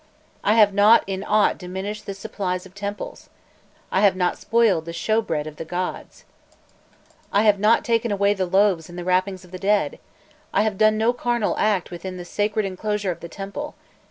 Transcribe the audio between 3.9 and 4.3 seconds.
I have